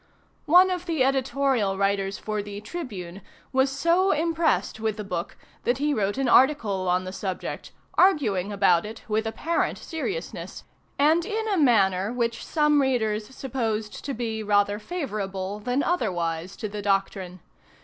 One 0.47 0.71
of 0.71 0.87
the 0.87 1.03
editorial 1.03 1.77
writers 1.77 2.17
for 2.17 2.41
the 2.41 2.59
"Tribune" 2.61 3.21
was 3.53 3.69
so 3.69 4.09
impressed 4.11 4.79
with 4.79 4.97
the 4.97 5.03
book 5.03 5.37
that 5.63 5.77
he 5.77 5.93
wrote 5.93 6.17
an 6.17 6.27
article 6.27 6.89
on 6.89 7.03
the 7.03 7.11
subject, 7.11 7.71
arguing 7.93 8.51
about 8.51 8.83
it 8.83 9.03
with 9.07 9.27
apparent 9.27 9.77
seriousness, 9.77 10.63
and 10.97 11.23
in 11.23 11.47
a 11.49 11.55
manner 11.59 12.11
with 12.11 12.33
some 12.33 12.81
readers 12.81 13.27
supposed 13.27 14.03
to 14.03 14.15
be 14.15 14.41
rather 14.41 14.79
favorable 14.79 15.59
than 15.59 15.83
otherwise 15.83 16.55
to 16.57 16.67
the 16.67 16.81
doctrine. 16.81 17.39